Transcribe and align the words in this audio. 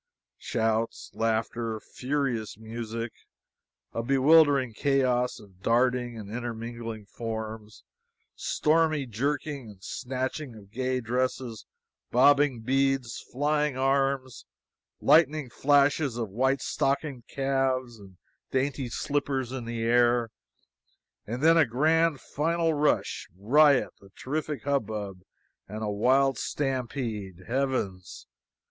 Shouts, 0.39 1.11
laughter, 1.13 1.79
furious 1.79 2.57
music, 2.57 3.11
a 3.93 4.01
bewildering 4.01 4.73
chaos 4.73 5.39
of 5.39 5.61
darting 5.61 6.17
and 6.17 6.27
intermingling 6.35 7.05
forms, 7.05 7.83
stormy 8.35 9.05
jerking 9.05 9.69
and 9.69 9.83
snatching 9.83 10.55
of 10.55 10.71
gay 10.71 11.01
dresses, 11.01 11.67
bobbing 12.09 12.61
beads, 12.61 13.23
flying 13.31 13.77
arms, 13.77 14.47
lightning 15.01 15.51
flashes 15.51 16.17
of 16.17 16.29
white 16.29 16.63
stockinged 16.63 17.27
calves 17.27 17.99
and 17.99 18.17
dainty 18.49 18.89
slippers 18.89 19.51
in 19.51 19.65
the 19.65 19.83
air, 19.83 20.31
and 21.27 21.43
then 21.43 21.57
a 21.57 21.65
grand 21.67 22.19
final 22.19 22.73
rush, 22.73 23.27
riot, 23.37 23.93
a 24.01 24.09
terrific 24.17 24.63
hubbub, 24.63 25.21
and 25.67 25.83
a 25.83 25.91
wild 25.91 26.39
stampede! 26.39 27.43
Heavens! 27.45 28.25